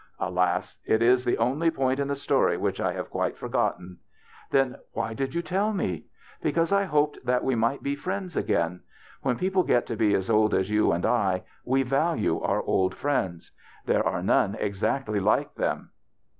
Alas! 0.19 0.79
It 0.83 0.99
is 1.03 1.23
the 1.23 1.37
only 1.37 1.69
point 1.69 1.99
in 1.99 2.07
the 2.07 2.15
story 2.15 2.57
which 2.57 2.81
I 2.81 2.91
have 2.93 3.11
quite 3.11 3.37
forgotten."" 3.37 3.99
Then 4.49 4.77
why 4.93 5.13
did 5.13 5.35
you 5.35 5.43
tell 5.43 5.73
me?"" 5.73 6.05
Because 6.41 6.71
I 6.71 6.85
hoped 6.85 7.19
that 7.23 7.43
we 7.43 7.53
might 7.53 7.83
be 7.83 7.95
friends 7.95 8.35
again. 8.35 8.79
When 9.21 9.37
people 9.37 9.61
get 9.61 9.85
to 9.85 9.95
be 9.95 10.15
as 10.15 10.27
old 10.27 10.55
as 10.55 10.71
you 10.71 10.91
and 10.91 11.05
I 11.05 11.43
we 11.63 11.83
value 11.83 12.41
our 12.41 12.63
old 12.63 12.95
friends. 12.95 13.51
There 13.85 14.03
are 14.03 14.23
none 14.23 14.55
exactly 14.59 15.19
like 15.19 15.53
them." 15.53 15.91